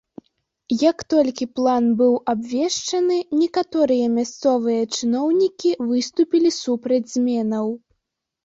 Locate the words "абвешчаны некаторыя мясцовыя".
2.33-4.81